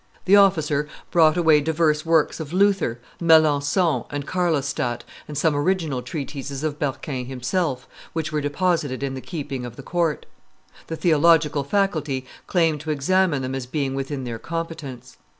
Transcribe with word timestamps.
The 0.25 0.35
officer 0.35 0.87
brought 1.11 1.37
away 1.37 1.61
divers 1.61 2.07
works 2.07 2.39
of 2.39 2.51
Luther, 2.53 2.97
Melancthon, 3.19 4.05
and 4.09 4.25
Carlostadt, 4.25 5.03
and 5.27 5.37
some 5.37 5.55
original 5.55 6.01
treatises 6.01 6.63
of 6.63 6.79
Berquin 6.79 7.27
himself, 7.27 7.87
which 8.13 8.31
were 8.31 8.41
deposited 8.41 9.03
in 9.03 9.13
the 9.13 9.21
keeping 9.21 9.63
of 9.63 9.75
the 9.75 9.83
court. 9.83 10.25
The 10.87 10.95
theological 10.95 11.63
faculty 11.63 12.25
claimed 12.47 12.81
to 12.81 12.89
examine 12.89 13.43
them 13.43 13.53
as 13.53 13.67
being 13.67 13.93
within 13.93 14.23
their 14.23 14.39
competence. 14.39 15.17